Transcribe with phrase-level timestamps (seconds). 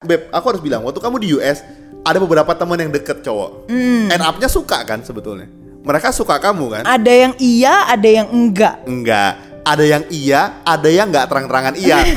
[0.00, 1.60] Beb, aku harus bilang, waktu kamu di US,
[2.08, 3.68] ada beberapa teman yang deket cowok.
[4.08, 5.44] End up-nya suka kan sebetulnya.
[5.84, 6.88] Mereka suka kamu kan?
[6.88, 8.80] Ada yang iya, ada yang enggak.
[8.88, 9.36] Enggak.
[9.60, 12.00] Ada yang iya, ada yang nggak terang-terangan iya.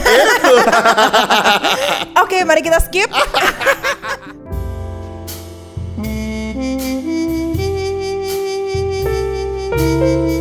[2.23, 3.11] Oke, mari kita skip.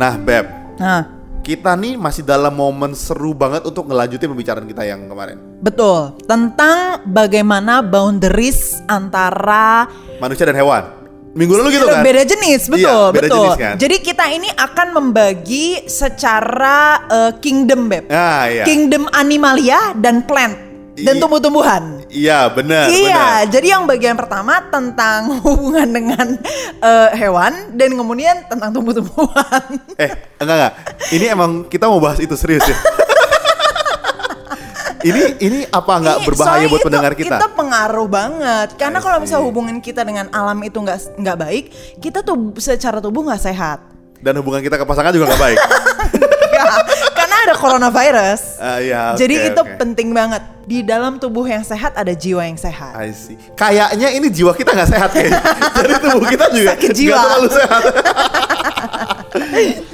[0.00, 0.46] nah, Beb,
[0.76, 1.04] Nah,
[1.40, 5.36] kita nih masih dalam momen seru banget untuk ngelanjutin pembicaraan kita yang kemarin.
[5.60, 6.16] betul.
[6.24, 9.84] Tentang bagaimana boundaries antara
[10.16, 10.84] Manusia dan hewan.
[11.30, 12.02] Minggu lalu gitu kan?
[12.02, 13.36] beda jenis, betul, Iya, beda betul.
[13.38, 13.74] jenis kan?
[13.76, 18.08] Jadi kita ini akan membagi secara eh, kingdom, Beb.
[18.08, 18.64] Ah, iya.
[18.64, 20.56] Kingdom animalia dan plant
[20.96, 21.22] dan Iya.
[21.22, 21.99] tumbuh-tumbuhan.
[22.10, 23.54] Iya, benar, iya, benar.
[23.54, 26.26] jadi yang bagian pertama tentang hubungan dengan
[26.82, 29.78] eh, hewan dan kemudian tentang tumbuh-tumbuhan.
[29.94, 30.10] Eh,
[30.42, 30.72] enggak enggak.
[31.14, 32.74] Ini emang kita mau bahas itu serius ya.
[35.00, 37.36] ini ini apa enggak Ini- berbahaya buat itu- pendengar kita?
[37.38, 38.68] Itu pengaruh banget.
[38.74, 41.64] Karena kalau misalnya hubungan kita dengan alam itu nggak nggak baik,
[42.02, 43.80] kita tuh secara tubuh nggak sehat.
[44.20, 45.58] Dan hubungan kita ke pasangan juga nggak baik.
[47.60, 48.42] Ya, karena ada coronavirus.
[48.56, 49.76] Ah, iya, Jadi itu oke.
[49.76, 50.42] penting banget.
[50.62, 52.94] Di dalam tubuh yang sehat ada jiwa yang sehat.
[52.94, 53.36] I see.
[53.52, 55.40] Kayaknya ini jiwa kita nggak sehat kayaknya.
[55.78, 57.18] Jadi tubuh kita juga Sakit nggak jiwa.
[57.18, 57.82] terlalu sehat.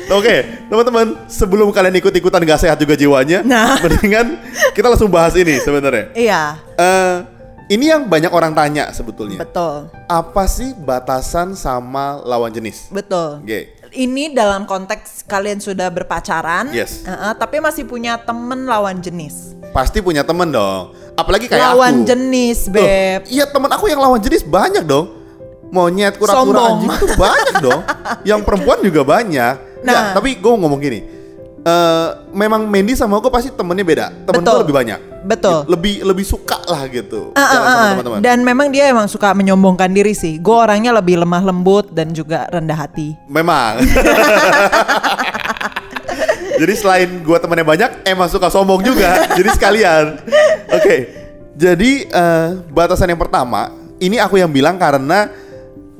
[0.08, 0.34] Oke,
[0.66, 3.74] teman-teman, sebelum kalian ikut-ikutan nggak sehat juga jiwanya, Nah.
[3.82, 4.38] mendingan
[4.72, 6.14] kita langsung bahas ini sebenarnya.
[6.14, 7.16] Iya, Eh,
[7.68, 9.40] ini yang banyak orang tanya sebetulnya.
[9.40, 9.90] betul.
[10.06, 12.86] Apa sih batasan sama lawan jenis?
[12.88, 13.42] Betul.
[13.42, 13.75] Oke.
[13.96, 17.00] Ini dalam konteks kalian sudah berpacaran, Yes.
[17.02, 19.56] uh-uh, tapi masih punya temen lawan jenis.
[19.72, 20.92] Pasti punya temen dong.
[21.16, 22.12] Apalagi kayak lawan aku.
[22.12, 23.20] jenis, Loh, beb.
[23.26, 25.16] iya temen aku yang lawan jenis banyak dong.
[25.66, 27.80] Monyet, kura-kura, anjing itu banyak dong.
[28.28, 29.54] Yang perempuan juga banyak.
[29.82, 30.06] Nah, Nah.
[30.14, 31.00] tapi gue ngomong gini.
[31.66, 34.06] Eh memang Mandy sama aku pasti temennya beda.
[34.30, 34.58] Temen gue Betul.
[34.62, 35.00] lebih banyak.
[35.26, 35.66] Betul.
[35.66, 35.70] Gitu.
[35.74, 37.34] Lebih lebih suka lah gitu.
[37.34, 37.88] Sama ah, ah.
[37.98, 38.18] teman-teman.
[38.22, 40.38] Dan memang dia emang suka menyombongkan diri sih.
[40.38, 43.18] Gue orangnya lebih lemah lembut dan juga rendah hati.
[43.26, 43.82] Memang.
[46.56, 49.28] Jadi selain gua temennya banyak, emang suka sombong juga.
[49.36, 50.04] jadi sekalian.
[50.72, 50.96] Oke.
[51.56, 55.28] Jadi eh, batasan yang pertama, ini aku yang bilang karena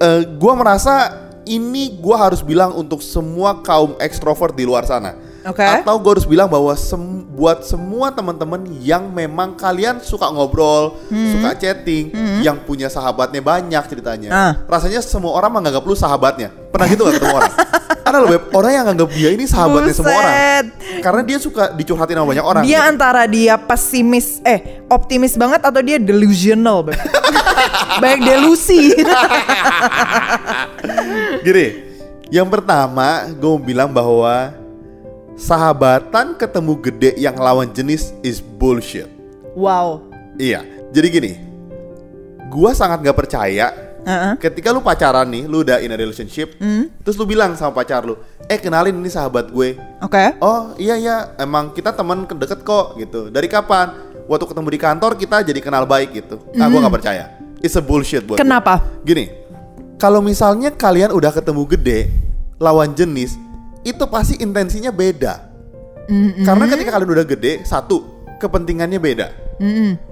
[0.01, 1.13] eh, gua merasa
[1.45, 5.17] ini gua harus bilang untuk semua kaum ekstrovert di luar sana.
[5.47, 5.63] Oke.
[5.63, 11.55] Atau gue harus bilang bahwa sem- buat semua teman-teman yang memang kalian suka ngobrol, suka
[11.55, 12.11] chatting,
[12.43, 14.31] yang punya sahabatnya banyak ceritanya.
[14.33, 14.53] Ah.
[14.67, 16.51] Rasanya semua orang menganggap lu sahabatnya.
[16.73, 17.55] Pernah gitu gak ketemu orang?
[18.07, 20.31] Ada loh Beb, orang yang nganggap dia ini sahabatnya semua orang.
[20.31, 20.67] Buset.
[21.03, 22.63] Karena dia suka dicurhatin sama banyak orang.
[22.63, 22.91] Dia gitu.
[22.95, 26.95] antara dia pesimis, eh optimis banget atau dia delusional, Beb.
[28.03, 28.95] Baik delusi.
[31.43, 31.67] Gini,
[32.31, 34.55] yang pertama gue mau bilang bahwa
[35.37, 39.07] sahabatan ketemu gede yang lawan jenis is bullshit.
[39.53, 40.01] wow.
[40.37, 40.61] Iya,
[40.93, 41.33] jadi gini,
[42.53, 43.73] gua sangat gak percaya
[44.05, 44.37] Heeh.
[44.37, 46.93] ketika lu pacaran nih, lu udah in a relationship, Hmm.
[47.01, 49.81] terus lu bilang sama pacar lu, eh kenalin ini sahabat gue.
[50.05, 50.37] Oke.
[50.45, 53.33] Oh iya iya, emang kita teman deket kok gitu.
[53.33, 53.97] Dari kapan?
[54.29, 56.37] Waktu ketemu di kantor kita jadi kenal baik gitu.
[56.53, 57.33] Nah, gua gak percaya.
[57.65, 58.37] It's a bullshit buat.
[58.37, 58.45] Hmm.
[58.45, 58.85] Kenapa?
[59.09, 59.33] Gini,
[59.97, 62.13] kalau misalnya kalian udah ketemu gede,
[62.61, 63.41] lawan jenis,
[63.87, 65.35] itu pasti intensinya beda.
[66.43, 69.27] Karena ketika kalian udah gede, satu kepentingannya beda.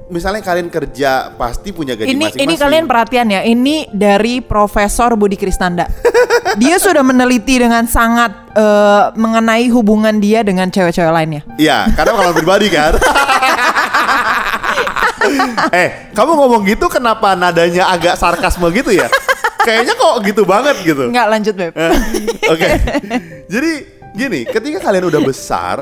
[0.08, 2.44] Misalnya kalian kerja pasti punya gaji Ini masing-masing.
[2.44, 3.40] ini kalian perhatian ya.
[3.42, 5.88] Ini dari Profesor Budi Kristanda.
[6.62, 11.42] dia sudah meneliti dengan sangat eh, mengenai hubungan dia dengan cewek-cewek lainnya.
[11.56, 12.92] Iya, karena kalau pribadi kan.
[15.72, 19.08] eh, kamu ngomong gitu kenapa nadanya agak sarkasme gitu ya?
[19.64, 21.04] Kayaknya kok gitu banget gitu.
[21.08, 21.72] Nggak lanjut, Beb.
[21.72, 21.92] Eh,
[22.52, 22.68] Oke.
[23.48, 23.72] Jadi
[24.12, 25.76] gini, ketika kalian udah besar,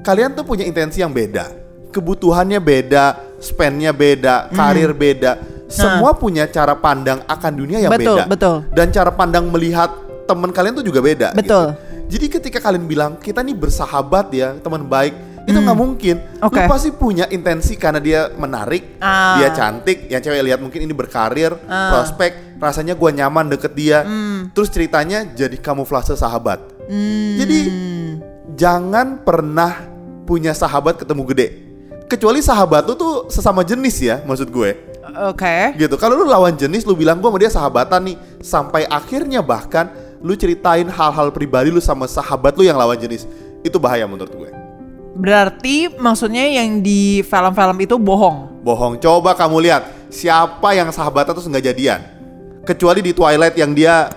[0.00, 1.52] kalian tuh punya intensi yang beda.
[1.88, 3.04] Kebutuhannya beda,
[3.38, 4.56] spendnya beda, Hmm.
[4.56, 5.32] karir beda.
[5.68, 7.92] Semua punya cara pandang akan dunia yang.
[7.92, 8.24] Betul, beda.
[8.24, 8.56] betul.
[8.72, 9.92] Dan cara pandang melihat
[10.24, 11.36] teman kalian tuh juga beda.
[11.36, 11.76] Betul.
[11.76, 11.86] gitu.
[12.08, 15.12] Jadi ketika kalian bilang kita nih bersahabat ya, teman baik,
[15.44, 16.16] itu nggak mungkin.
[16.16, 16.48] Hmm.
[16.48, 16.56] Oke.
[16.56, 19.36] Lu pasti punya intensi karena dia menarik, Ah.
[19.36, 21.92] dia cantik, yang cewek lihat mungkin ini berkarir, Ah.
[21.92, 24.04] prospek, rasanya gua nyaman deket dia.
[24.04, 24.50] Hmm.
[24.52, 26.60] Terus ceritanya jadi kamuflase sahabat.
[27.38, 27.58] Jadi
[28.56, 29.86] jangan pernah
[30.24, 31.48] punya sahabat ketemu gede.
[32.08, 34.72] Kecuali sahabat lu tuh sesama jenis ya, maksud gue.
[35.28, 35.76] Oke.
[35.76, 35.92] Gitu.
[36.00, 39.92] Kalau lu lawan jenis, lu bilang gua sama dia sahabatan nih, sampai akhirnya bahkan
[40.24, 43.28] lu ceritain hal-hal pribadi lu sama sahabat lu yang lawan jenis.
[43.58, 44.50] itu bahaya menurut gue.
[45.18, 48.62] Berarti maksudnya yang di film-film itu bohong.
[48.62, 49.02] Bohong.
[49.02, 49.82] Coba kamu lihat
[50.14, 52.00] siapa yang sahabatnya terus nggak jadian.
[52.68, 54.12] Kecuali di Twilight yang dia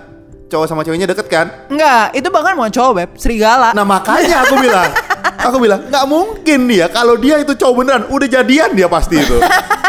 [0.46, 1.48] cowok sama ceweknya deket kan.
[1.72, 3.10] Enggak, itu bahkan mau cowok, Beb.
[3.16, 3.72] Serigala.
[3.72, 4.92] Nah makanya aku bilang,
[5.48, 9.40] aku bilang nggak mungkin dia kalau dia itu cowok beneran udah jadian dia pasti itu.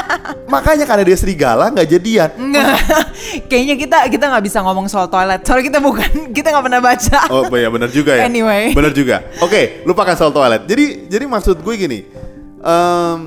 [0.54, 2.30] makanya karena dia serigala nggak jadian.
[2.40, 2.80] Enggak.
[3.52, 5.44] Kayaknya kita kita nggak bisa ngomong soal toilet.
[5.44, 7.20] Soalnya kita bukan kita nggak pernah baca.
[7.28, 8.32] Oh iya benar juga ya.
[8.32, 8.72] Anyway.
[8.72, 9.28] Benar juga.
[9.44, 10.64] Oke, lupakan soal toilet.
[10.64, 12.00] Jadi jadi maksud gue gini.
[12.64, 13.20] em,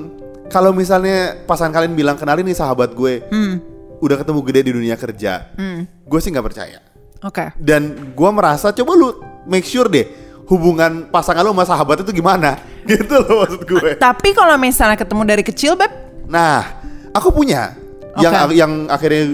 [0.48, 3.75] kalau misalnya pasangan kalian bilang kenalin nih sahabat gue, Hmm.
[4.02, 5.52] Udah ketemu gede di dunia kerja,
[5.82, 6.78] gue sih nggak percaya.
[7.24, 7.52] Oke.
[7.56, 9.08] Dan gue merasa coba lu
[9.48, 10.04] make sure deh
[10.46, 12.60] hubungan pasangan lu sama sahabat itu gimana,
[12.90, 13.90] gitu loh maksud gue.
[13.98, 16.82] Tapi kalau misalnya ketemu dari kecil, Beb, Nah,
[17.14, 17.78] aku punya
[18.18, 18.54] yang Oke.
[18.56, 19.24] yang akhirnya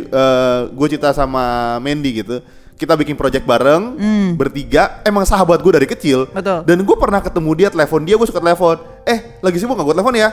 [0.70, 2.44] gue cerita sama Mandy gitu.
[2.76, 3.94] Kita bikin project bareng
[4.34, 5.00] bertiga.
[5.06, 6.26] Emang sahabat gue dari kecil.
[6.28, 6.36] Hmm.
[6.36, 6.58] Betul.
[6.66, 8.76] Dan gue pernah ketemu dia, telepon dia, gue suka telepon.
[9.06, 10.28] Eh, lagi sibuk nggak gue telepon ya?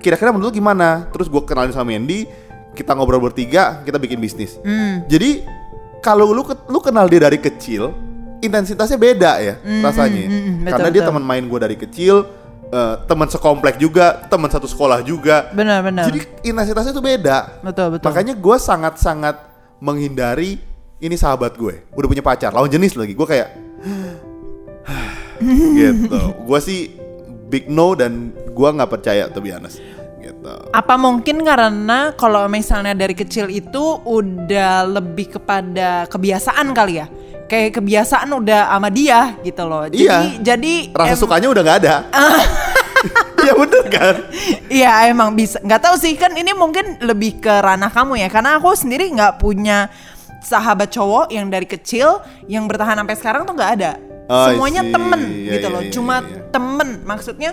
[0.00, 1.10] Kira-kira menurut lu gimana?
[1.12, 2.24] Terus gue kenalin sama Mandy,
[2.74, 4.56] kita ngobrol bertiga, kita bikin bisnis.
[4.62, 5.04] Hmm.
[5.10, 5.44] Jadi
[6.00, 7.92] kalau lu lu kenal dia dari kecil,
[8.40, 10.24] intensitasnya beda ya rasanya.
[10.26, 12.24] hmm, hmm, betul, Karena dia teman main gue dari kecil,
[12.72, 15.52] eh, teman sekomplek juga, teman satu sekolah juga.
[15.52, 16.08] benar-benar.
[16.08, 17.60] Jadi intensitasnya tuh beda.
[17.60, 18.06] Betul, betul.
[18.08, 19.36] Makanya gue sangat-sangat
[19.80, 20.60] menghindari
[21.00, 21.84] ini sahabat gue.
[21.96, 23.12] Udah punya pacar, lawan jenis lagi.
[23.12, 23.48] Gue kayak
[25.78, 26.20] gitu.
[26.44, 26.80] Gue sih
[27.50, 29.80] big no dan gue nggak percaya tuh be honest.
[30.40, 30.56] Gitu.
[30.72, 37.06] Apa mungkin karena kalau misalnya dari kecil itu udah lebih kepada kebiasaan kali ya?
[37.44, 39.84] Kayak kebiasaan udah sama dia gitu loh.
[39.84, 40.18] Jadi Iya.
[40.40, 41.94] jadi Rasa em- sukanya udah nggak ada.
[43.40, 44.14] Iya bener kan?
[44.68, 45.56] Iya emang bisa.
[45.64, 48.28] Nggak tahu sih kan ini mungkin lebih ke ranah kamu ya.
[48.28, 49.88] Karena aku sendiri nggak punya
[50.44, 53.92] sahabat cowok yang dari kecil yang bertahan sampai sekarang tuh nggak ada.
[54.28, 54.92] Oh, Semuanya see.
[54.92, 55.80] temen Iya, gitu iya, loh.
[55.80, 56.44] iya, Cuma iya.
[56.52, 56.88] temen.
[57.02, 57.50] Maksudnya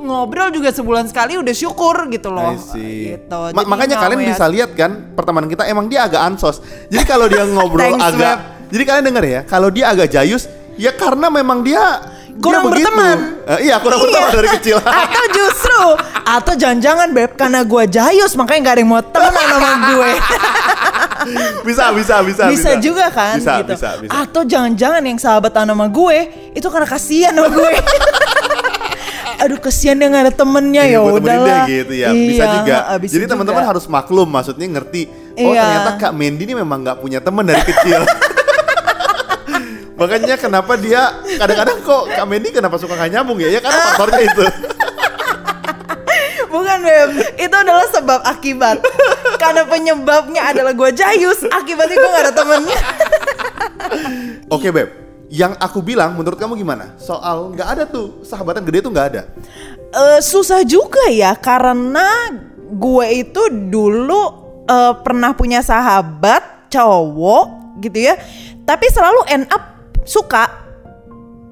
[0.00, 2.56] ngobrol juga sebulan sekali udah syukur gitu loh.
[2.56, 3.14] See.
[3.14, 3.28] Gitu.
[3.30, 6.58] Ma- Jadi makanya kalian ya- bisa lihat kan pertemanan kita emang dia agak ansos.
[6.88, 8.36] Jadi kalau dia ngobrol Thanks, agak,
[8.72, 11.82] jadi kalian denger ya, kalau dia agak jayus, ya karena memang dia
[12.40, 13.18] Kurang dia berteman.
[13.44, 14.80] Eh, iya kurang berteman dari kecil.
[15.04, 15.82] atau justru
[16.24, 20.10] atau jangan-jangan beb karena gue jayus makanya gak ada yang mau temenan sama gue
[21.68, 24.12] bisa, bisa, bisa, bisa, juga kan Bisa, gitu bisa, bisa.
[24.14, 26.18] atau jangan-jangan yang sahabatan sama gue
[26.56, 27.72] itu karena kasihan sama gue
[29.40, 32.76] aduh kasihan dia gak ada temennya Ini ya udahlah gitu ya, bisa Iya, juga.
[33.00, 33.70] bisa Jadi teman-teman juga.
[33.72, 35.02] harus maklum, maksudnya ngerti.
[35.40, 35.62] Oh Iya.
[35.64, 38.04] ternyata Kak Mendy ini memang nggak punya teman dari kecil.
[40.00, 43.48] Makanya kenapa dia kadang-kadang kok Kak Mendy kenapa suka nggak nyambung ya?
[43.48, 44.42] Ya karena faktornya itu.
[46.50, 48.82] bukan beb itu adalah sebab akibat
[49.38, 52.78] karena penyebabnya adalah gue jayus akibatnya gue gak ada temennya
[54.50, 54.90] Oke beb,
[55.30, 56.98] yang aku bilang menurut kamu gimana?
[56.98, 59.22] Soal nggak ada tuh sahabatan gede tuh nggak ada.
[59.90, 62.34] Eh, susah juga ya karena
[62.70, 64.22] gue itu dulu
[64.66, 68.14] eh, pernah punya sahabat cowok gitu ya
[68.62, 70.46] tapi selalu end up suka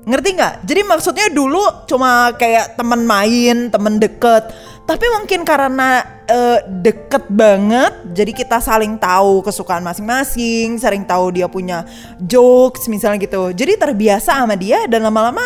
[0.08, 4.54] ngerti nggak jadi maksudnya dulu cuma kayak temen main temen deket
[4.88, 11.44] tapi mungkin karena eh, deket banget jadi kita saling tahu kesukaan masing-masing sering tahu dia
[11.44, 11.84] punya
[12.24, 13.52] jokes misalnya gitu.
[13.52, 15.44] Jadi terbiasa sama dia dan lama-lama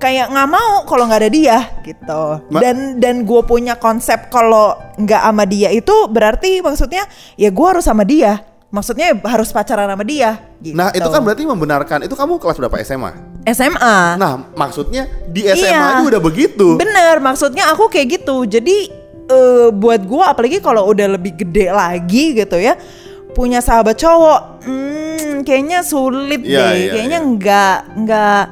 [0.00, 2.22] kayak nggak mau kalau nggak ada dia gitu.
[2.48, 7.04] Ma- dan dan gue punya konsep kalau nggak sama dia itu berarti maksudnya
[7.36, 10.76] ya gue harus sama dia maksudnya harus pacaran sama dia gitu.
[10.76, 13.12] Nah itu kan berarti membenarkan itu kamu kelas berapa SMA?
[13.48, 15.96] SMA Nah maksudnya di SMA Iya.
[15.98, 16.76] aja udah begitu.
[16.76, 18.44] Bener, maksudnya aku kayak gitu.
[18.44, 18.92] Jadi
[19.28, 22.76] eh, buat gua apalagi kalau udah lebih gede lagi gitu ya,
[23.32, 26.72] punya sahabat cowok, hmm, kayaknya sulit Iya, deh.
[26.76, 27.28] iya, kayaknya iya.
[27.28, 28.42] nggak nggak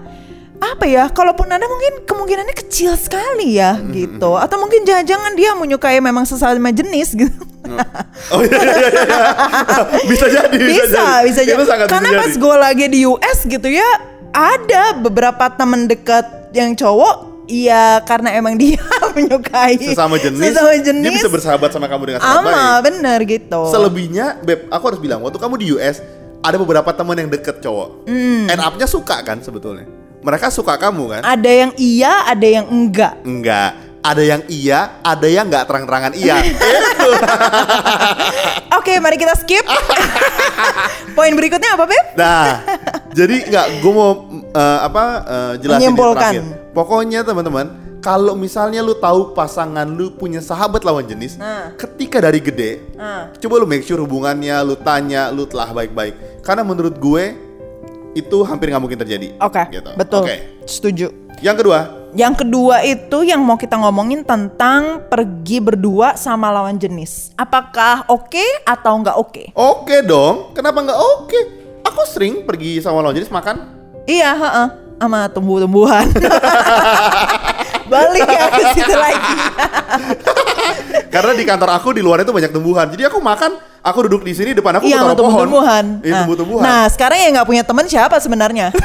[0.60, 1.08] apa ya?
[1.12, 4.30] Kalaupun ada mungkin kemungkinannya kecil sekali ya Mm-hmm, gitu.
[4.36, 7.42] Atau mungkin jangan-jangan dia menyukai memang sesama jenis gitu.
[8.30, 8.90] Oh iya iya iya.
[9.02, 9.20] iya.
[10.10, 10.56] bisa jadi.
[10.56, 11.58] Bisa, bisa, jadi.
[11.58, 11.90] bisa jadi.
[11.90, 13.90] Karena bisa pas gue lagi di US gitu ya,
[14.30, 18.80] ada beberapa temen dekat yang cowok, ya karena emang dia
[19.16, 22.82] menyukai sesama jenis, sesama jenis, dia bisa bersahabat sama kamu dengan sangat ama baik.
[22.86, 23.62] bener gitu.
[23.70, 26.00] Selebihnya, beb, aku harus bilang waktu kamu di US
[26.40, 28.06] ada beberapa teman yang deket cowok.
[28.06, 28.46] Hmm.
[28.46, 30.05] End up-nya suka kan sebetulnya.
[30.22, 31.22] Mereka suka kamu kan?
[31.22, 33.14] Ada yang iya, ada yang enggak.
[33.22, 33.70] Enggak.
[34.06, 36.38] Ada yang iya, ada yang nggak terang-terangan iya.
[36.50, 36.62] Itu.
[38.78, 39.66] Oke, mari kita skip.
[41.18, 42.04] Poin berikutnya apa, Beb?
[42.14, 42.62] Nah,
[43.10, 46.44] jadi nggak, gue mau eh, apa eh, jelasin terakhir.
[46.70, 47.66] Pokoknya teman-teman,
[47.98, 51.74] kalau misalnya lu tahu pasangan lu punya sahabat lawan jenis, Nah.
[51.74, 53.34] ketika dari gede, Nah.
[53.34, 56.46] coba lu make sure hubungannya, lu tanya, lu telah baik-baik.
[56.46, 57.34] Karena menurut gue
[58.16, 59.36] itu hampir nggak mungkin terjadi.
[59.38, 59.92] Oke, Gitu.
[59.92, 60.24] betul.
[60.24, 60.64] Oke.
[60.64, 61.06] Setuju.
[61.38, 61.80] Yang kedua,
[62.16, 67.36] Yang kedua itu yang mau kita ngomongin tentang pergi berdua sama lawan jenis.
[67.36, 69.44] Apakah oke atau nggak oke?
[69.52, 70.56] oke dong.
[70.56, 71.40] Kenapa nggak oke?
[71.84, 73.68] Aku sering pergi sama lawan jenis makan.
[74.08, 74.68] Iya, heeh.
[74.96, 76.08] Sama tumbuh-tumbuhan.
[77.92, 79.34] Balik ya ke situ lagi.
[81.16, 82.86] Karena di kantor aku di luar itu banyak tumbuhan.
[82.86, 85.16] Jadi aku makan, aku duduk di sini depan aku Iya, taruh sama pohon.
[85.16, 85.84] tumbuh-tumbuhan.
[85.98, 86.62] Iya, Nah, tumbuh-tumbuhan.
[86.62, 88.68] Nah, sekarang yang nggak punya teman siapa sebenarnya?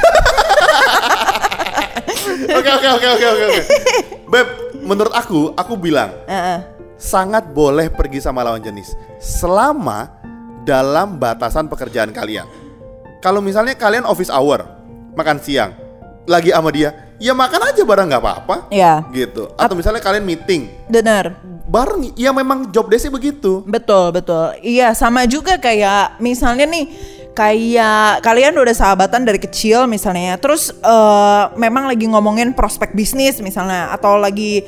[2.42, 3.60] Oke oke oke oke oke.
[4.26, 4.46] Beb,
[4.82, 6.58] menurut aku, aku bilang Heeh.
[6.96, 10.10] sangat boleh pergi sama lawan jenis selama
[10.62, 12.46] dalam batasan pekerjaan kalian.
[13.18, 14.62] Kalau misalnya kalian office hour,
[15.14, 15.74] makan siang,
[16.24, 18.56] lagi sama dia, ya makan aja bareng nggak apa-apa.
[18.74, 19.06] Iya.
[19.14, 19.46] Gitu.
[19.54, 21.38] Atau misalnya kalian meeting Benar.
[21.70, 23.62] bareng, ya memang job desknya begitu.
[23.62, 24.58] Betul, betul.
[24.58, 26.90] Iya, sama juga kayak misalnya nih
[27.32, 30.36] kayak kalian udah sahabatan dari kecil misalnya.
[30.36, 34.62] Terus eh, memang lagi ngomongin prospek bisnis misalnya atau lagi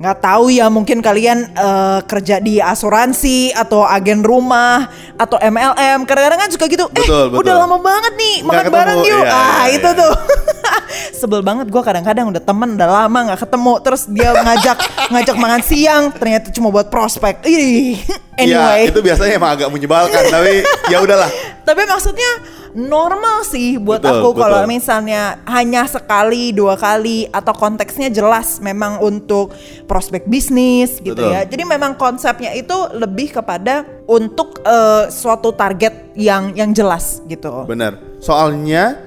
[0.00, 6.04] nggak tahu ya mungkin kalian eh, kerja di asuransi atau agen rumah atau MLM.
[6.04, 6.88] Kadang-kadang kan suka gitu.
[6.88, 7.40] eh, Betul, betul.
[7.44, 9.24] udah lama banget nih Nggak makan ketemu, bareng yuk.
[9.24, 10.00] iya, ah, iya, itu iya.
[10.00, 10.12] tuh.
[11.20, 14.76] Sebel banget gue kadang-kadang udah temen udah lama nggak ketemu terus dia ngajak
[15.12, 17.44] ngajak makan siang ternyata cuma buat prospek.
[17.44, 18.00] Ih,
[18.36, 18.86] anyway.
[18.86, 21.30] Ya, itu biasanya emang agak menyebalkan, tapi ya udahlah.
[21.64, 22.30] Tapi maksudnya
[22.70, 29.02] normal sih buat Betul, aku kalau misalnya hanya sekali dua kali atau konteksnya jelas memang
[29.02, 29.50] untuk
[29.90, 31.34] prospek bisnis gitu Betul.
[31.34, 31.42] ya.
[31.46, 37.66] Jadi memang konsepnya itu lebih kepada untuk eh, suatu target yang yang jelas gitu.
[37.66, 37.98] Bener.
[38.22, 38.98] Soalnya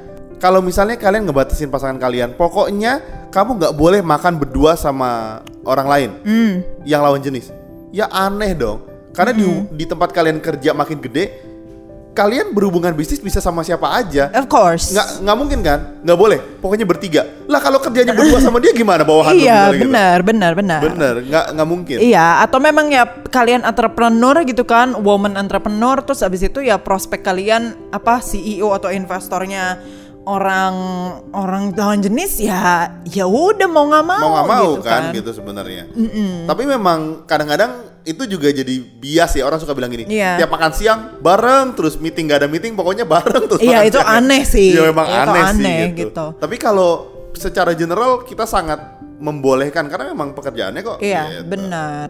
[0.43, 2.99] kalau misalnya kalian ngebatasin pasangan kalian, pokoknya
[3.31, 6.53] kamu nggak boleh makan berdua sama orang lain Hmm.
[6.83, 7.47] yang lawan jenis.
[7.95, 8.92] Ya aneh dong.
[9.13, 9.45] Karena di,
[9.77, 11.53] di tempat kalian kerja makin gede,
[12.13, 14.29] kalian berhubungan bisnis bisa sama siapa aja.
[14.33, 14.93] Of course.
[14.93, 15.79] Nggak nggak mungkin kan?
[16.05, 16.39] Nggak boleh.
[16.61, 17.21] Pokoknya bertiga.
[17.49, 19.89] Lah kalau kerjanya berdua sama dia gimana bawahan iya gitu?
[19.89, 20.81] benar benar benar.
[20.81, 21.15] Bener.
[21.25, 21.97] Nggak nggak mungkin.
[22.01, 27.25] Iya, atau memang ya kalian entrepreneur gitu kan, woman entrepreneur, terus abis itu ya prospek
[27.25, 29.81] kalian apa CEO atau investornya
[30.23, 30.75] orang
[31.35, 35.31] orang lawan jenis ya ya udah mau nggak mau, mau nggak mau gitu kan, gitu
[35.35, 35.83] sebenarnya.
[36.47, 40.03] Tapi memang kadang-kadang itu juga jadi bias ya orang suka bilang gini.
[40.07, 40.43] Iya.
[40.43, 43.61] Tiap makan siang bareng, terus meeting gak ada meeting, pokoknya bareng terus.
[43.63, 44.17] Iya, makan itu siang.
[44.19, 44.69] aneh sih.
[44.75, 46.01] Iya memang Itu aneh, aneh sih gitu.
[46.11, 46.25] gitu.
[46.37, 46.91] Tapi kalau
[47.33, 48.79] secara general kita sangat
[49.23, 50.97] membolehkan karena memang pekerjaannya kok.
[50.99, 51.47] Iya, gitu.
[51.47, 52.09] benar.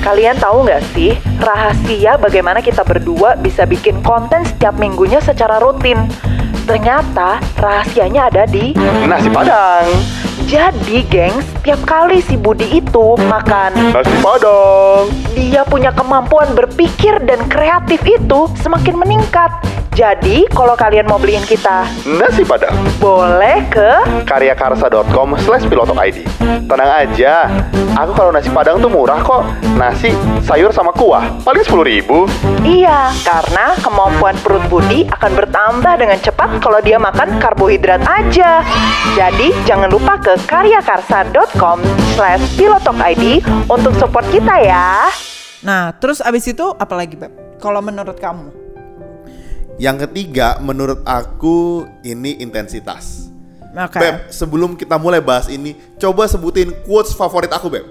[0.00, 5.98] Kalian tahu nggak sih rahasia bagaimana kita berdua bisa bikin konten setiap minggunya secara rutin?
[6.62, 8.70] Ternyata rahasianya ada di
[9.06, 10.25] Nasi Padang.
[10.46, 15.10] Jadi, gengs, tiap kali si Budi itu makan, Nasi Padang.
[15.34, 19.50] dia punya kemampuan berpikir dan kreatif itu semakin meningkat.
[19.96, 22.76] Jadi, kalau kalian mau beliin kita, Nasi Padang.
[23.00, 26.20] boleh ke karyakarsa.com slash pilotok ID
[26.68, 27.48] Tenang aja,
[27.96, 30.12] aku kalau nasi padang tuh murah kok Nasi,
[30.44, 32.28] sayur sama kuah, paling 10 ribu
[32.60, 38.60] Iya, karena kemampuan perut Budi akan bertambah dengan cepat kalau dia makan karbohidrat aja.
[39.16, 41.80] Jadi, jangan lupa ke karyakarsa.com
[42.12, 42.44] slash
[43.72, 45.08] untuk support kita ya.
[45.64, 47.32] Nah, terus abis itu apa lagi, Beb?
[47.56, 48.65] Kalau menurut kamu?
[49.76, 53.28] Yang ketiga, menurut aku ini intensitas.
[53.76, 54.00] Oke.
[54.00, 57.84] Beb, sebelum kita mulai bahas ini, coba sebutin quotes favorit aku, Beb.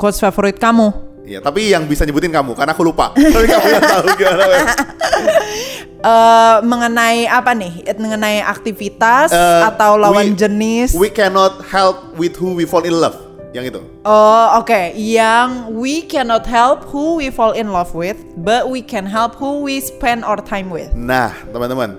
[0.00, 0.88] Coach favorit kamu?
[1.26, 3.12] Iya, tapi yang bisa nyebutin kamu, karena aku lupa.
[3.34, 4.66] Tapi kamu yang tahu gimana, Beb.
[6.06, 7.72] eh mengenai apa nih?
[7.98, 10.94] Mengenai aktivitas Eh, atau lawan we- jenis?
[10.94, 13.25] We cannot help with who we fall in love.
[13.54, 13.80] Yang itu.
[14.04, 14.92] Oh, oke.
[14.96, 19.62] Yang we cannot help who we fall in love with, but we can help who
[19.62, 20.90] we spend our time with.
[20.92, 21.96] Nah, teman-teman,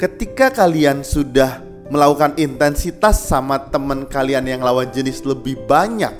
[0.00, 6.10] ketika kalian sudah melakukan intensitas sama teman kalian yang lawan jenis lebih banyak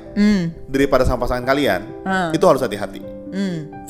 [0.71, 1.83] daripada sama pasangan kalian,
[2.31, 3.03] itu harus hati-hati.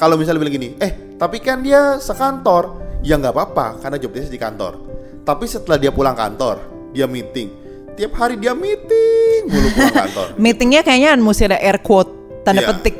[0.00, 4.32] Kalau misalnya bilang gini, eh tapi kan dia sekantor, ya nggak apa-apa karena job desk
[4.32, 4.80] di kantor.
[5.26, 6.62] Tapi setelah dia pulang kantor,
[6.96, 7.52] dia meeting,
[7.96, 10.26] tiap hari dia meeting mulu pulang kantor.
[10.42, 12.12] Meetingnya kayaknya mesti ada air quote,
[12.44, 12.68] tanda Iya.
[12.70, 12.96] petik.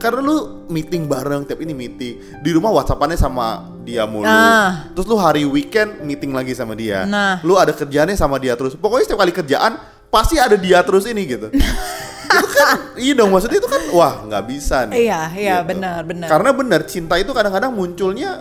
[0.00, 4.24] Karena lu meeting bareng tiap ini meeting di rumah WhatsAppannya sama dia mulu.
[4.24, 4.88] Ah.
[4.90, 7.04] Terus lu hari weekend meeting lagi sama dia.
[7.04, 7.44] Nah.
[7.44, 8.72] Lu ada kerjaannya sama dia terus.
[8.72, 9.76] Pokoknya setiap kali kerjaan
[10.08, 11.52] pasti ada dia terus ini gitu.
[12.30, 15.04] itu kan iya dong maksudnya itu kan wah nggak bisa nih.
[15.04, 15.68] Iya, iya, Gitu.
[15.68, 16.28] benar, benar.
[16.30, 18.40] Karena benar cinta itu kadang-kadang munculnya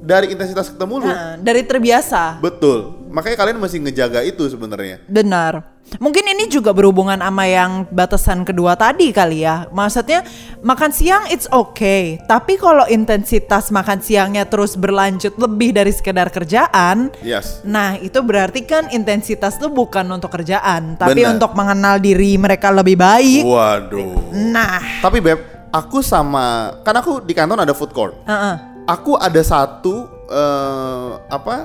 [0.00, 1.08] dari intensitas ketemu lu.
[1.08, 2.40] Nah, dari terbiasa.
[2.40, 2.96] Betul.
[3.12, 5.02] Makanya kalian mesti ngejaga itu sebenarnya.
[5.06, 5.80] Benar.
[5.98, 9.66] Mungkin ini juga berhubungan sama yang batasan kedua tadi kali ya.
[9.74, 10.22] Maksudnya
[10.62, 17.10] makan siang it's okay, tapi kalau intensitas makan siangnya terus berlanjut lebih dari sekedar kerjaan,
[17.26, 17.66] Yes.
[17.66, 21.34] nah itu berarti kan intensitas tuh bukan untuk kerjaan, tapi Benar.
[21.34, 23.42] untuk mengenal diri mereka lebih baik.
[23.42, 24.30] Waduh.
[24.30, 25.42] Nah, Tapi Beb,
[25.74, 28.14] aku sama kan aku di kantor ada food court.
[28.30, 28.69] Heeh.
[28.88, 31.56] Aku ada satu eh, apa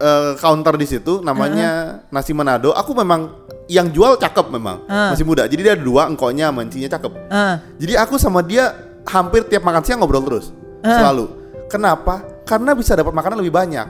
[0.00, 2.72] eh, counter di situ namanya nasi Manado.
[2.74, 5.48] Aku memang yang jual cakep memang masih muda.
[5.48, 7.12] Jadi dia ada dua engkonya mancinya cakep.
[7.30, 7.54] Heeh.
[7.80, 8.74] Jadi aku sama dia
[9.08, 10.52] hampir tiap makan siang ngobrol terus
[10.84, 11.28] selalu.
[11.72, 12.20] Kenapa?
[12.44, 13.88] Karena bisa dapat makanan lebih banyak.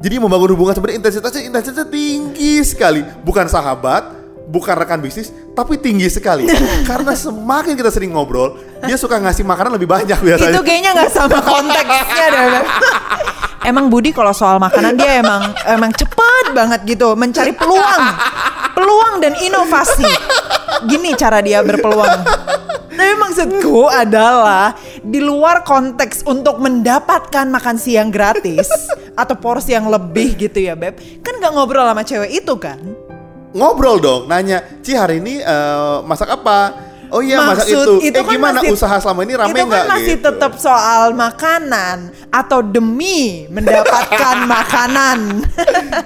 [0.00, 3.04] Jadi membangun hubungan sebenarnya intensitasnya intensitasnya tinggi sekali.
[3.20, 4.08] Bukan sahabat,
[4.50, 6.50] bukan rekan bisnis, tapi tinggi sekali.
[6.90, 10.58] Karena semakin kita sering ngobrol, dia suka ngasih makanan lebih banyak biasanya.
[10.58, 12.62] itu kayaknya nggak sama konteksnya deh.
[13.60, 18.02] Emang Budi kalau soal makanan dia emang emang cepet banget gitu mencari peluang,
[18.74, 20.08] peluang dan inovasi.
[20.88, 22.24] Gini cara dia berpeluang.
[22.90, 28.68] Tapi maksudku adalah di luar konteks untuk mendapatkan makan siang gratis
[29.16, 32.76] atau porsi yang lebih gitu ya beb, kan nggak ngobrol sama cewek itu kan?
[33.54, 36.89] Ngobrol dong, nanya, Ci hari ini eh, masak apa?
[37.10, 37.92] Oh iya Maksud itu.
[38.06, 39.82] itu eh kan gimana masih- usaha selama ini rame itu nggak?
[39.82, 40.24] kan masih gitu.
[40.24, 41.98] tetap soal makanan
[42.28, 45.18] atau demi mendapatkan makanan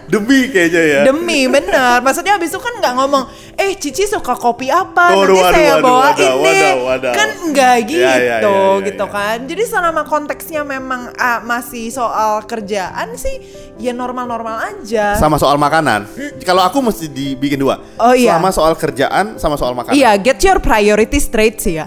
[0.06, 1.00] demi kayaknya ya.
[1.04, 5.36] demi bener maksudnya habis itu kan nggak ngomong eh Cici suka kopi apa Oh, nanti
[5.36, 7.12] waduh, saya waduh, bawain waduh, nih waduh, waduh.
[7.12, 9.12] kan nggak Ya, gitu ya, ya, ya, gitu ya.
[9.12, 13.44] kan jadi selama konteksnya memang ah, masih soal kerjaan sih
[13.76, 16.06] ya normal-normal aja Sama soal makanan.
[16.40, 17.82] Kalau aku mesti dibikin dua.
[17.96, 18.32] Oh, iya.
[18.32, 19.92] Sama soal kerjaan, sama soal makanan.
[19.92, 21.86] iya get your priority straight sih ya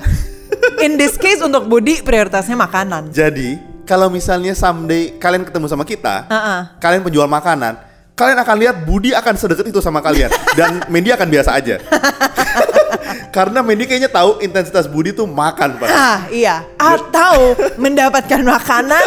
[0.84, 6.28] in this case untuk Budi prioritasnya makanan Jadi kalau misalnya someday kalian ketemu sama kita,
[6.28, 6.76] Uh-uh.
[6.84, 7.80] kalian penjual makanan,
[8.20, 10.28] kalian akan lihat Budi akan sedekat itu sama kalian
[10.60, 11.80] dan Mendy akan biasa aja.
[13.36, 15.88] Karena Mendy kayaknya tahu intensitas Budi tuh makan, Pak.
[15.88, 19.06] Ah iya, atau mendapatkan makanan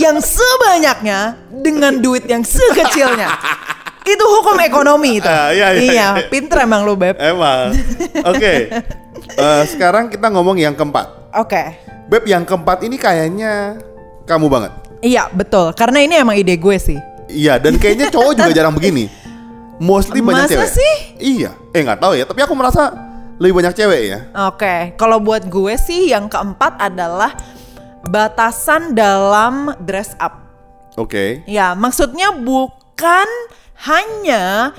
[0.00, 3.28] yang sebanyaknya dengan duit yang sekecilnya.
[4.06, 5.26] Itu hukum ekonomi itu.
[5.26, 6.08] Ah, iya, iya, iya.
[6.30, 7.18] pinter emang lu beb.
[7.18, 7.74] Emang.
[8.22, 8.70] Oke.
[9.34, 11.34] Eh, sekarang kita ngomong yang keempat.
[11.34, 11.74] Oke.
[12.06, 13.82] Beb, yang keempat ini kayaknya
[14.24, 14.72] kamu banget.
[15.02, 16.98] Iya betul, karena ini emang ide gue sih.
[17.26, 19.10] Iya, dan kayaknya cowok juga jarang begini.
[19.76, 20.70] Mostly banyak Masa cewek.
[20.72, 20.94] sih?
[21.20, 21.50] Iya.
[21.74, 22.94] Eh nggak tahu ya, tapi aku merasa
[23.36, 24.18] lebih banyak cewek ya.
[24.48, 27.36] Oke, kalau buat gue sih yang keempat adalah
[28.08, 30.40] batasan dalam dress up.
[30.96, 31.44] Oke.
[31.44, 33.28] Ya, maksudnya bukan
[33.84, 34.72] hanya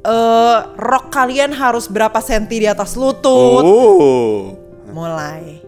[0.00, 3.64] eh, rok kalian harus berapa senti di atas lutut.
[3.64, 4.56] Oh.
[4.90, 5.60] Mulai.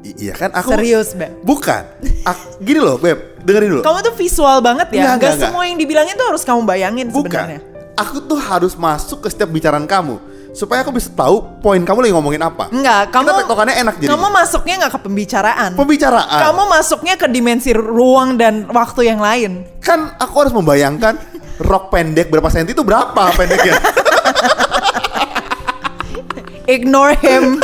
[0.00, 1.44] I- iya kan aku Serius, Beb.
[1.44, 1.82] Bukan.
[2.24, 3.36] Ak- gini loh, Beb.
[3.44, 3.82] Dengerin dulu.
[3.84, 5.12] Kamu tuh visual banget ya.
[5.12, 7.28] Enggak, Gak enggak, semua yang dibilangin tuh harus kamu bayangin Bukan.
[7.28, 7.60] sebenarnya.
[8.00, 10.16] Aku tuh harus masuk ke setiap bicaraan kamu
[10.50, 12.72] supaya aku bisa tahu poin kamu lagi ngomongin apa.
[12.72, 14.08] Enggak, kamu Kita tektokannya enak jadi.
[14.10, 15.70] Kamu masuknya nggak ke pembicaraan.
[15.76, 16.40] Pembicaraan.
[16.48, 19.68] Kamu masuknya ke dimensi ruang dan waktu yang lain.
[19.80, 21.16] kan aku harus membayangkan
[21.60, 23.76] rok pendek berapa senti itu berapa pendeknya.
[26.64, 27.58] Ignore him.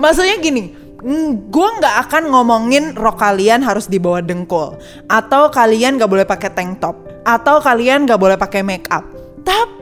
[0.00, 0.72] Maksudnya gini,
[1.46, 6.50] gue nggak akan ngomongin rok kalian harus di bawah dengkul, atau kalian nggak boleh pakai
[6.56, 9.04] tank top, atau kalian nggak boleh pakai make up.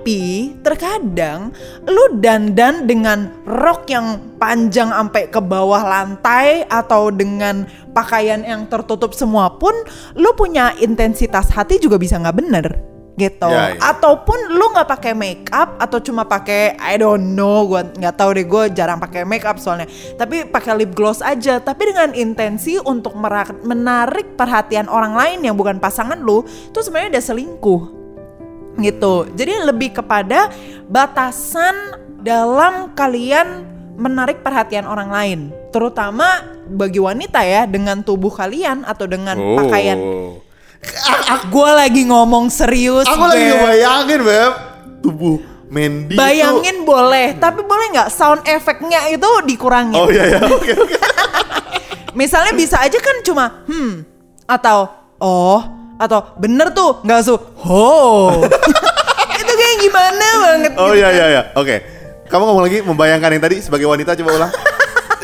[0.04, 1.48] Tapi terkadang
[1.88, 7.64] lu dandan dengan rok yang panjang sampai ke bawah lantai atau dengan
[7.96, 9.72] pakaian yang tertutup semua pun
[10.12, 12.66] lu punya intensitas hati juga bisa nggak bener
[13.16, 13.48] gitu.
[13.48, 13.96] Ya, ya.
[13.96, 18.36] Ataupun lu nggak pakai make up atau cuma pakai I don't know, gua nggak tahu
[18.36, 19.88] deh gue jarang pakai make up soalnya.
[20.20, 25.80] Tapi pakai lip gloss aja, tapi dengan intensi untuk menarik perhatian orang lain yang bukan
[25.80, 26.44] pasangan lu,
[26.76, 28.03] tuh sebenarnya udah selingkuh
[28.78, 29.28] gitu.
[29.34, 30.50] Jadi lebih kepada
[30.88, 31.74] batasan
[32.24, 39.36] dalam kalian menarik perhatian orang lain, terutama bagi wanita ya dengan tubuh kalian atau dengan
[39.38, 39.98] pakaian.
[41.48, 43.06] Gue lagi ngomong serius.
[43.06, 43.14] Oh.
[43.14, 43.54] aku lagi Beb.
[43.54, 44.52] ngebayangin, Beb.
[45.04, 45.38] Tubuh
[45.74, 49.96] Mandy Bayangin boleh, tapi boleh nggak sound efeknya itu dikurangin.
[49.96, 50.40] itu Oh iya ya.
[50.46, 50.96] Oke oke.
[52.20, 54.06] Misalnya bisa aja kan cuma hmm
[54.44, 55.60] atau oh
[55.94, 57.84] atau bener tuh nggak su ho.
[59.40, 60.72] itu kayak gimana banget.
[60.74, 61.16] Oh gitu iya kan.
[61.16, 61.42] iya iya.
[61.54, 61.76] Oke.
[62.24, 64.52] Kamu ngomong lagi membayangkan yang tadi sebagai wanita coba ulang.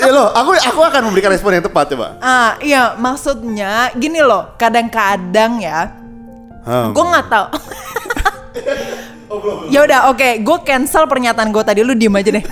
[0.01, 2.17] Ya loh, aku aku akan memberikan respon yang tepat coba.
[2.25, 5.93] Ah iya maksudnya gini loh kadang-kadang ya
[6.61, 6.93] Hmm.
[6.93, 7.47] gue nggak tahu.
[9.77, 12.45] ya udah oke gue cancel pernyataan gue tadi lu diem aja deh.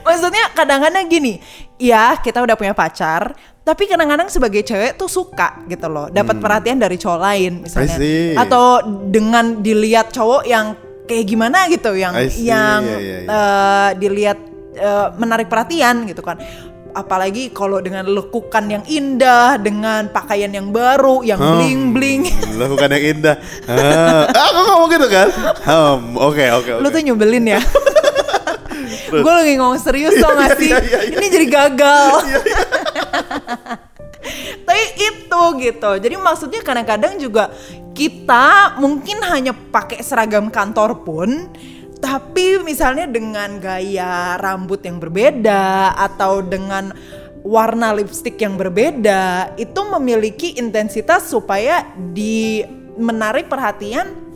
[0.00, 1.38] Maksudnya kadang-kadang gini,
[1.76, 3.36] ya kita udah punya pacar,
[3.70, 8.34] Tapi kadang-kadang sebagai cewek tuh suka gitu loh, dapat perhatian dari cowok lain misalnya, Hmm.
[8.34, 8.64] Atau
[9.06, 10.74] dengan dilihat cowok yang
[11.06, 13.30] kayak gimana gitu, yang yang iya, iya, iya.
[13.30, 14.38] eh, dilihat
[14.72, 16.42] eh, menarik perhatian gitu kan.
[16.90, 21.54] Apalagi kalau dengan lekukan yang indah, dengan pakaian yang baru, yang Hmm.
[21.54, 22.20] bling bling.
[22.58, 23.36] Lakukan yang indah.
[23.70, 25.28] Ah, aku ngomong gitu kan?
[25.62, 26.90] Hmm, oke oke Lu oke.
[26.90, 27.62] tuh nyebelin ya.
[29.10, 30.70] Gue lagi ngomong serius tau gak sih?
[30.70, 31.14] Iya, iya, iya.
[31.18, 32.10] Ini jadi gagal.
[34.66, 35.90] Tapi itu gitu.
[35.96, 37.50] Jadi maksudnya kadang-kadang juga
[37.96, 41.50] kita mungkin hanya pakai seragam kantor pun
[42.00, 46.96] tapi misalnya dengan gaya rambut yang berbeda atau dengan
[47.44, 52.64] warna lipstick yang berbeda itu memiliki intensitas supaya di
[52.96, 54.29] menarik perhatian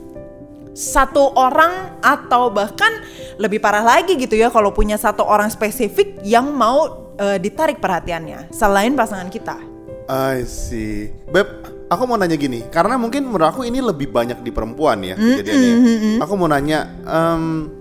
[0.75, 2.91] satu orang atau bahkan
[3.39, 8.51] lebih parah lagi gitu ya kalau punya satu orang spesifik yang mau eh, ditarik perhatiannya
[8.51, 9.57] selain pasangan kita.
[10.05, 11.09] I see.
[11.33, 15.17] Beb, aku mau nanya gini, karena mungkin menurut aku ini lebih banyak di perempuan ya
[15.17, 15.75] kejadiannya.
[16.21, 17.73] Aku mau nanya, em,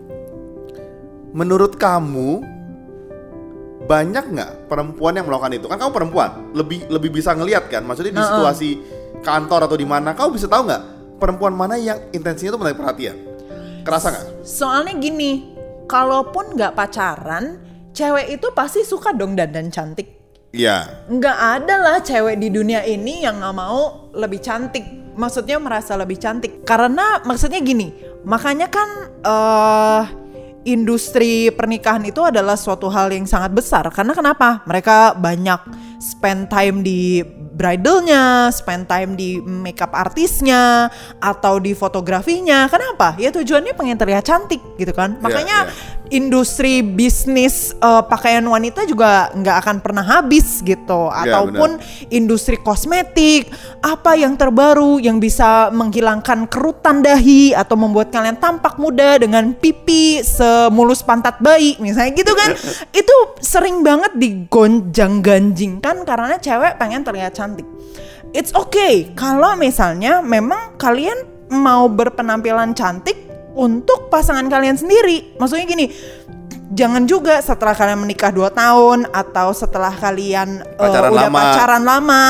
[1.35, 2.47] menurut kamu
[3.83, 5.67] banyak nggak perempuan yang melakukan itu?
[5.67, 7.83] Kan kamu perempuan, lebih lebih bisa ngelihat kan?
[7.83, 8.69] Maksudnya di situasi
[9.19, 10.83] kantor atau di mana, kamu bisa tahu nggak
[11.23, 13.15] perempuan mana yang intensinya itu menarik perhatian?
[13.87, 14.25] Kerasa nggak?
[14.43, 15.55] Soalnya gini,
[15.87, 17.63] kalaupun nggak pacaran,
[17.95, 20.19] cewek itu pasti suka dong dandan cantik.
[20.51, 21.07] Iya.
[21.07, 24.83] Nggak ada lah cewek di dunia ini yang nggak mau lebih cantik.
[25.15, 26.67] Maksudnya merasa lebih cantik.
[26.67, 27.95] Karena maksudnya gini,
[28.27, 28.89] makanya kan
[29.23, 30.03] eh
[30.63, 33.87] industri pernikahan itu adalah suatu hal yang sangat besar.
[33.91, 34.63] Karena kenapa?
[34.67, 35.59] Mereka banyak
[36.03, 37.23] spend time di
[37.55, 40.91] bridalnya, spend time di makeup artisnya,
[41.23, 42.67] atau di fotografinya.
[42.67, 43.15] Kenapa?
[43.15, 45.15] Ya tujuannya pengen terlihat cantik gitu kan.
[45.23, 46.02] Makanya iya.
[46.11, 51.07] Industri bisnis eh, pakaian wanita juga nggak akan pernah habis gitu.
[51.13, 51.79] Ya, ataupun
[52.11, 53.47] industri kosmetik
[53.79, 60.19] apa yang terbaru yang bisa menghilangkan kerutan dahi atau membuat kalian tampak muda dengan pipi
[60.25, 62.51] semulus pantat bayi misalnya gitu kan?
[63.03, 67.67] Itu sering banget digonjang-ganjingkan karena cewek pengen terlihat cantik.
[68.33, 73.22] It's okay kalau misalnya memang kalian mau berpenampilan cantik
[73.53, 75.37] untuk pasangan kalian sendiri.
[75.37, 75.85] Maksudnya gini,
[76.73, 81.37] jangan juga setelah kalian menikah 2 tahun atau setelah kalian eh, Pacaran udah lama.
[81.37, 82.23] pacaran lama,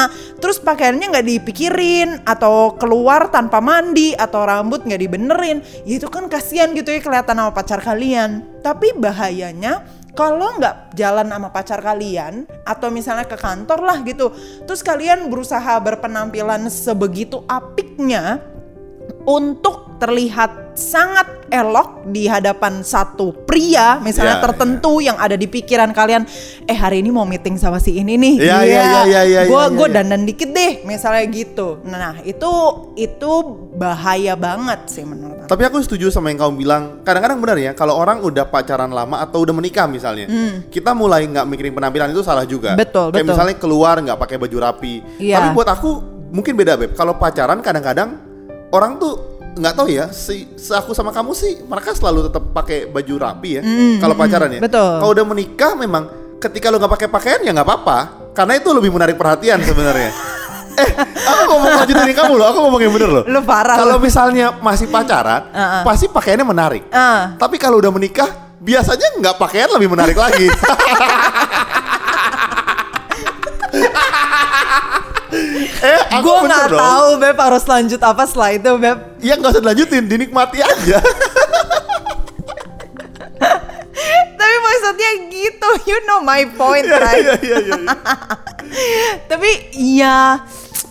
[0.43, 6.27] terus pakaiannya nggak dipikirin atau keluar tanpa mandi atau rambut nggak dibenerin, ya itu kan
[6.27, 8.43] kasihan gitu ya kelihatan sama pacar kalian.
[8.59, 9.83] Tapi bahayanya
[10.13, 14.29] kalau nggak jalan sama pacar kalian atau misalnya ke kantor lah gitu,
[14.67, 18.43] terus kalian berusaha berpenampilan sebegitu apiknya
[19.25, 25.93] untuk terlihat sangat elok di hadapan satu pria misalnya Ya, tertentu yang ada di pikiran
[25.93, 26.25] kalian
[26.65, 29.63] eh hari ini mau meeting sama si ini nih Ya, ya, ya, ya, ya, gue
[29.77, 32.49] gue dandan dikit deh misalnya gitu nah itu
[32.97, 33.31] itu
[33.77, 36.83] bahaya banget sih menurut aku Tapi aku setuju sama yang kamu bilang.
[37.05, 40.25] Kadang-kadang benar ya, kalau orang udah pacaran lama atau udah menikah misalnya,
[40.69, 42.73] kita mulai nggak mikirin penampilan itu salah juga.
[42.73, 43.29] Betul, Kayak betul.
[43.33, 44.93] misalnya keluar nggak pakai baju rapi.
[45.21, 45.41] Iya.
[45.41, 45.89] Tapi buat aku
[46.33, 46.91] mungkin beda beb.
[46.97, 48.09] Kalau pacaran kadang-kadang
[48.73, 50.09] orang tuh nggak tahu ya.
[50.09, 53.61] Si, aku sama kamu sih, mereka selalu tetap pakai baju rapi ya.
[54.01, 54.59] kalau pacaran ya.
[54.61, 54.93] Hmm, betul.
[55.01, 56.03] Kalau udah menikah memang
[56.41, 57.99] ketika lo nggak pakai pakaian ya nggak apa-apa.
[58.33, 60.09] Karena itu lebih menarik perhatian sebenarnya.
[60.81, 60.89] eh,
[61.21, 62.47] aku ngomong lanjut dari kamu loh.
[62.49, 63.23] Aku ngomong yang bener loh.
[63.29, 65.81] Lu parah Kalau misalnya masih pacaran, Uh-uh.
[65.85, 66.83] pasti pakaiannya menarik.
[66.89, 67.37] Ah.
[67.37, 70.49] Tapi kalau udah menikah, biasanya nggak pakaian lebih menarik lagi.
[75.79, 79.61] eh, aku gue nggak tahu beb harus lanjut apa setelah itu beb Ya nggak usah
[79.61, 80.97] dilanjutin, dinikmati aja.
[84.33, 87.75] tapi maksudnya gitu you know my point right Iya, iya, iya.
[87.79, 87.95] iya.
[89.25, 90.41] Tapi ya,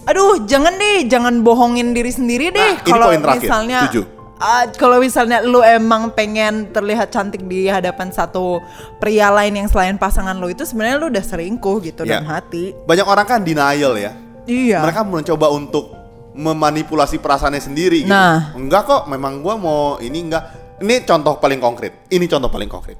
[0.04, 2.78] aduh jangan deh, jangan bohongin diri sendiri deh.
[2.78, 4.02] Nah, kalau misalnya, setuju.
[4.38, 8.62] ah, kalau misalnya lu emang pengen terlihat cantik di hadapan satu
[8.96, 12.22] pria lain yang selain pasangan lu itu sebenarnya lu udah selingkuh gitu Ya.
[12.22, 12.70] dalam hati.
[12.86, 14.14] Banyak orang kan denial ya.
[14.44, 14.82] Iya.
[14.82, 15.94] Mereka mencoba untuk
[16.32, 18.10] memanipulasi perasaannya sendiri gitu.
[18.10, 18.56] Nah.
[18.56, 20.44] Enggak kok, memang gua mau ini enggak.
[20.80, 22.08] Ini contoh paling konkret.
[22.08, 22.98] Ini contoh paling konkret.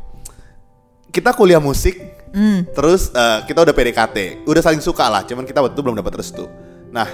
[1.09, 1.99] Kita kuliah musik,
[2.33, 2.65] Hmm.
[2.73, 6.17] terus eh, kita udah PDKT, udah saling suka lah, cuman kita waktu itu belum dapat
[6.17, 6.49] restu.
[6.89, 7.05] Nah,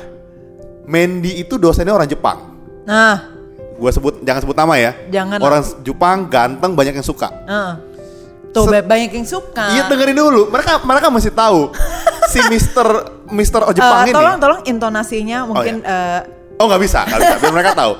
[0.85, 2.55] Mandy itu dosennya orang Jepang.
[2.85, 3.35] Nah,
[3.79, 4.91] Gua sebut jangan sebut nama ya.
[5.07, 7.31] Jangan Orang Jepang ganteng banyak yang suka.
[7.47, 7.73] eh.
[8.51, 9.67] Tuh Se- banyak yang suka.
[9.71, 10.49] Iya dengerin dulu.
[10.49, 11.73] Mereka mereka masih tahu
[12.27, 12.87] si Mister
[13.29, 14.15] Mister oh, Jepang ini.
[14.15, 16.21] tolong tolong intonasinya mungkin eh,
[16.59, 17.35] Oh nggak bisa, nggak bisa.
[17.43, 17.95] Biar mereka tahu.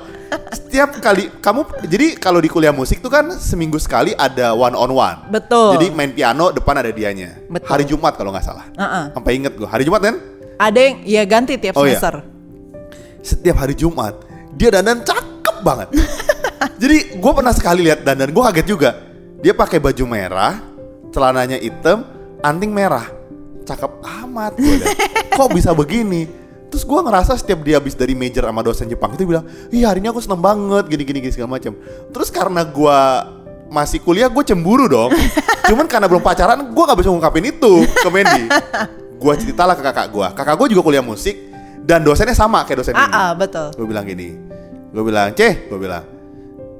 [0.53, 4.91] setiap kali kamu jadi kalau di kuliah musik tuh kan seminggu sekali ada one on
[4.91, 5.25] one.
[5.27, 5.73] Betul.
[5.73, 7.33] Jadi main piano depan ada dianya.
[7.47, 7.65] Betul.
[7.65, 8.69] Hari Jumat kalau nggak salah.
[8.69, 9.09] Uh-uh.
[9.09, 9.65] Sampai inget gue.
[9.65, 10.21] Hari Jumat kan?
[10.59, 11.97] Ada yang ya ganti tiap Oh, iya.
[11.97, 12.21] semester.
[13.19, 14.21] Setiap hari Jumat
[14.53, 15.87] dia dandan cakep banget.
[16.81, 19.08] jadi gue pernah sekali lihat dandan gue kaget juga.
[19.39, 20.59] Dia pakai baju merah,
[21.09, 22.03] celananya hitam,
[22.39, 23.07] anting merah.
[23.63, 23.91] Cakep
[24.23, 24.83] amat gue.
[25.37, 26.27] Kok bisa begini?
[26.69, 30.03] Terus gue ngerasa setiap dia habis dari major sama dosen Jepang itu bilang, iya hari
[30.03, 31.73] ini aku seneng banget gini-gini gini, segala macam.
[32.11, 32.99] Terus karena gue
[33.69, 35.09] masih kuliah gue cemburu dong.
[35.69, 38.43] Cuman karena belum pacaran gue gak bisa ngungkapin itu ke Mandy.
[39.17, 40.27] Gue ceritalah ke kakak gue.
[40.35, 41.35] Kakak gue juga kuliah musik
[41.81, 43.13] dan dosennya sama kayak dosen Ah, ini.
[43.13, 43.67] ah, betul.
[43.73, 44.35] Gue bilang gini,
[44.93, 46.03] gue bilang, Ceh, gue bilang,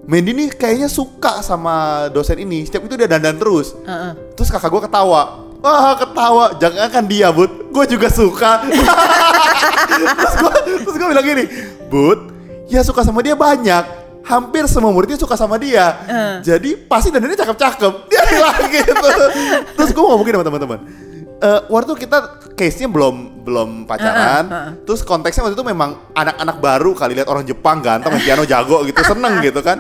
[0.10, 2.66] Mandy nih kayaknya suka sama dosen ini.
[2.66, 3.78] Setiap itu dia dandan terus.
[3.86, 4.34] Heeh.
[4.34, 5.46] Terus kakak gue ketawa.
[5.62, 7.70] Wah ketawa, jangan kan dia Bud.
[7.70, 8.64] Gue juga suka.
[10.00, 10.54] Terus gue
[10.88, 11.44] terus gue bilang gini
[11.92, 12.32] Bud,
[12.72, 14.00] ya suka sama dia banyak.
[14.24, 15.94] Hampir semua muridnya suka sama dia.
[16.42, 17.94] Jadi pasti dandannya cakep-cakep.
[18.10, 19.10] Dia bilang gitu.
[19.78, 20.80] Terus gue ngomongin sama teman-teman
[21.40, 22.18] Eh, waktu kita
[22.60, 24.84] case-nya belum belum pacaran, Uh-uh, uh-uh.
[24.84, 28.84] terus konteksnya waktu itu memang anak-anak baru kali lihat orang Jepang ganteng, main piano jago
[28.84, 29.80] gitu, seneng gitu kan.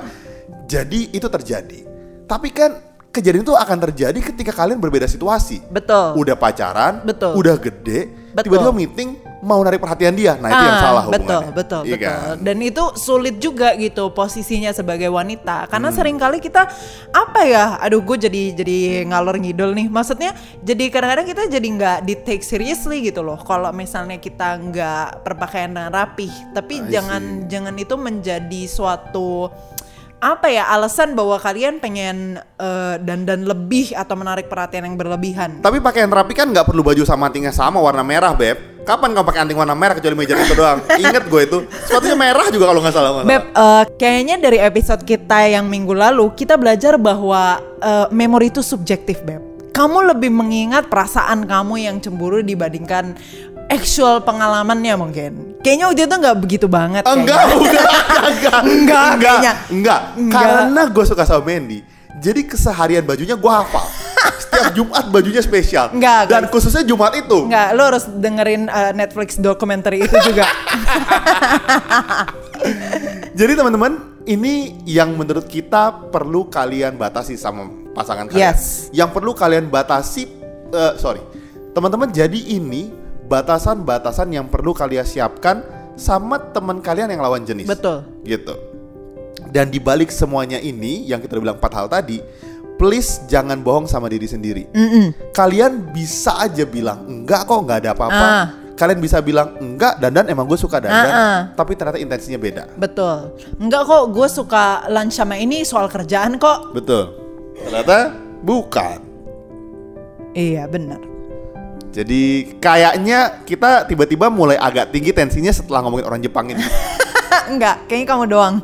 [0.71, 1.83] Jadi itu terjadi.
[2.23, 5.61] Tapi kan kejadian itu akan terjadi ketika kalian berbeda situasi.
[5.65, 6.13] Betul.
[6.15, 7.33] Udah pacaran, Betul.
[7.35, 8.43] udah gede, Betul.
[8.45, 10.35] tiba-tiba meeting mau narik perhatian dia.
[10.35, 11.55] Nah, itu yang Ah, salah betul hubungannya.
[11.55, 12.35] betul Iya betul kan?
[12.43, 15.69] dan itu sulit juga gitu posisinya sebagai wanita Hmm.
[15.71, 16.67] karena sering kali kita
[17.09, 21.97] apa ya aduh gue jadi jadi ngalor ngidul nih maksudnya jadi kadang-kadang kita jadi nggak
[22.03, 27.23] di take seriously gitu loh kalau misalnya kita nggak berpakaian dengan rapih tapi I jangan
[27.47, 29.47] jangan itu menjadi suatu
[30.19, 35.79] apa ya alasan bahwa kalian pengen eh, dandan lebih atau menarik perhatian yang berlebihan Tapi
[35.79, 38.83] pakaian rapi kan nggak perlu baju sama antingnya sama warna merah, Beb.
[38.83, 40.83] Kapan kamu pakai anting warna merah kecuali meja itu doang?
[41.03, 41.57] Ingat gue itu.
[41.87, 43.11] Sepatunya merah juga kalau nggak salah.
[43.23, 43.63] Beb, salah.
[43.63, 49.23] eh, kayaknya dari episode kita yang minggu lalu kita belajar bahwa eh, memori itu subjektif,
[49.23, 49.39] Beb.
[49.69, 53.15] Kamu lebih mengingat perasaan kamu yang cemburu dibandingkan
[53.69, 55.31] actual pengalamannya mungkin.
[55.61, 57.03] Kayaknya waktu itu nggak begitu banget.
[57.05, 57.85] Enggak, enggak,
[58.25, 59.53] enggak, Enggak, enggak, kayaknya.
[59.69, 60.01] enggak.
[60.17, 60.41] Enggak.
[60.41, 61.79] Karena gue suka sama Mandy,
[62.17, 63.85] jadi keseharian bajunya gue hafal.
[64.43, 65.93] Setiap Jumat bajunya spesial.
[65.93, 67.45] Enggak, Dan khususnya Jumat itu.
[67.45, 70.43] Enggak, lo harus dengerin eh, Netflix dokumenter itu juga.
[73.39, 78.51] Jadi teman-teman, ini yang menurut kita perlu kalian batasi sama pasangan kalian.
[78.51, 78.91] Yes.
[78.91, 80.27] Yang perlu kalian batasi,
[80.73, 81.23] eh, sorry,
[81.71, 82.11] teman-teman.
[82.11, 82.91] Jadi ini
[83.29, 85.61] batasan-batasan yang perlu kalian siapkan
[85.93, 87.69] sama teman kalian yang lawan jenis.
[87.69, 88.03] Betul.
[88.25, 88.57] Gitu.
[89.53, 92.19] Dan dibalik semuanya ini, yang kita bilang empat hal tadi,
[92.79, 94.63] please jangan bohong sama diri sendiri.
[95.35, 98.25] Kalian bisa aja bilang enggak kok, nggak ada apa-apa.
[98.25, 98.45] Ah.
[98.79, 101.39] Kalian bisa bilang enggak, dandan emang gue suka dandan, Ah, ah.
[101.51, 102.63] tapi ternyata intensinya beda.
[102.79, 103.35] Betul.
[103.59, 106.71] Enggak kok, gue suka lunch sama ini soal kerjaan kok.
[106.71, 107.11] Betul.
[107.59, 109.03] Ternyata bukan.
[110.31, 111.08] Iya, benar.
[111.89, 116.61] Jadi kayaknya kita tiba-tiba mulai agak tinggi tensinya setelah ngomongin orang Jepang ini.
[117.51, 118.55] Enggak, kayaknya kamu doang.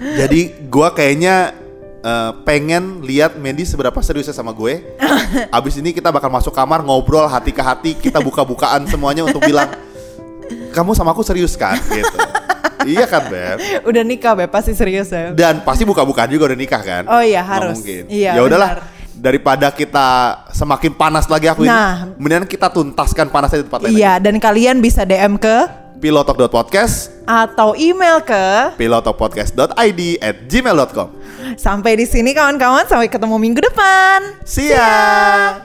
[0.00, 1.52] Jadi gua kayaknya
[2.00, 4.80] eh, pengen lihat Mandy seberapa seriusnya sama gue.
[5.56, 9.68] Abis ini kita bakal masuk kamar ngobrol hati ke hati, kita buka-bukaan semuanya untuk bilang
[10.72, 11.76] kamu sama aku serius kan?
[11.76, 12.18] Gitu.
[12.84, 13.86] iya kan Beb?
[13.88, 15.32] Udah nikah, Beb, pasti serius ya.
[15.32, 17.02] Dan pasti buka-bukaan juga udah nikah kan?
[17.08, 17.76] Oh iya, Nggak harus.
[17.80, 18.02] mungkin.
[18.12, 18.70] Iya, ya udahlah
[19.24, 23.96] daripada kita semakin panas lagi aku nah, ini mendingan kita tuntaskan panasnya di tempat lain
[23.96, 24.24] iya lagi.
[24.28, 25.64] dan kalian bisa DM ke
[25.96, 31.08] pilotok.podcast atau email ke pilotokpodcast.id at gmail.com
[31.56, 35.56] sampai di sini kawan-kawan sampai ketemu minggu depan see ya.